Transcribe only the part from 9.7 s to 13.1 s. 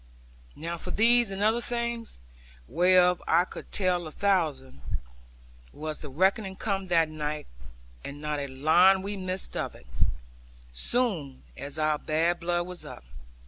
it; soon as our bad blood was up.